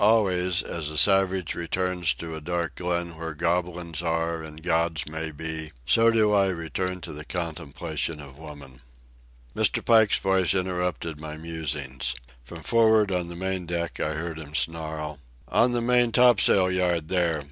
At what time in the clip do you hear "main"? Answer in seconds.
13.35-13.67, 15.81-16.11